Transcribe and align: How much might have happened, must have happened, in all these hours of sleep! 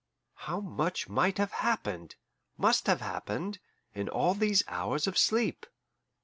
How 0.33 0.59
much 0.59 1.07
might 1.07 1.37
have 1.37 1.51
happened, 1.51 2.15
must 2.57 2.87
have 2.87 3.01
happened, 3.01 3.59
in 3.93 4.09
all 4.09 4.33
these 4.33 4.63
hours 4.67 5.05
of 5.05 5.15
sleep! 5.15 5.67